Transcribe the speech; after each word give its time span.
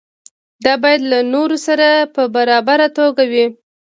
دا 0.65 0.73
باید 0.83 1.01
له 1.11 1.19
نورو 1.33 1.57
سره 1.67 1.87
په 2.13 2.21
برابره 2.35 2.87
توګه 2.97 3.23
وي. 3.31 3.45